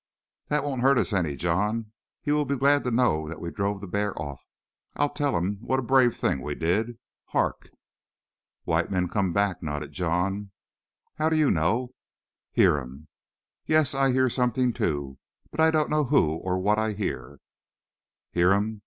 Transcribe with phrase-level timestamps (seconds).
[0.47, 1.91] "That won't hurt us any, John.
[2.23, 4.41] He will be glad to know that we drove the bear off.
[4.95, 6.97] I'll tell him what a brave thing we did.
[7.25, 7.69] Hark!"
[8.63, 10.49] "White men come back," nodded John.
[11.19, 11.93] "How do you know?"
[12.53, 13.09] "Hear um."
[13.67, 15.19] "Yes, I hear something, too,
[15.51, 17.39] but I don't know who or what I hear."
[18.33, 18.79] "Hear um.